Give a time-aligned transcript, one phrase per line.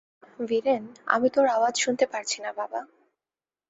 [0.39, 0.83] ভিরেন,
[1.05, 2.81] আমি তোর আওয়াজ শুনতে পারছি না বাবা।